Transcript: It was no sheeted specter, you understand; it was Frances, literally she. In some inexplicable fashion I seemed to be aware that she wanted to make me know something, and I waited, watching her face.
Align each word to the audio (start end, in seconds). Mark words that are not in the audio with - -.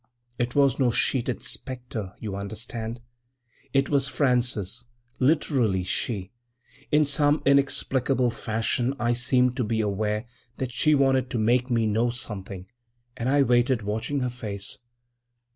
It 0.39 0.55
was 0.55 0.79
no 0.79 0.89
sheeted 0.89 1.43
specter, 1.43 2.13
you 2.17 2.35
understand; 2.35 3.01
it 3.71 3.87
was 3.87 4.07
Frances, 4.07 4.85
literally 5.19 5.83
she. 5.83 6.31
In 6.91 7.05
some 7.05 7.39
inexplicable 7.45 8.31
fashion 8.31 8.95
I 8.99 9.13
seemed 9.13 9.55
to 9.57 9.63
be 9.63 9.79
aware 9.79 10.25
that 10.57 10.71
she 10.71 10.95
wanted 10.95 11.29
to 11.29 11.37
make 11.37 11.69
me 11.69 11.85
know 11.85 12.09
something, 12.09 12.65
and 13.15 13.29
I 13.29 13.43
waited, 13.43 13.83
watching 13.83 14.21
her 14.21 14.31
face. 14.31 14.79